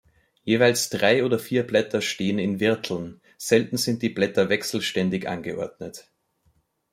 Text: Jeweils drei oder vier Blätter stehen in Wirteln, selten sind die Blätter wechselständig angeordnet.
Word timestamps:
Jeweils 0.45 0.89
drei 0.89 1.23
oder 1.23 1.37
vier 1.37 1.61
Blätter 1.61 2.01
stehen 2.01 2.39
in 2.39 2.59
Wirteln, 2.59 3.21
selten 3.37 3.77
sind 3.77 4.01
die 4.01 4.09
Blätter 4.09 4.49
wechselständig 4.49 5.29
angeordnet. 5.29 6.09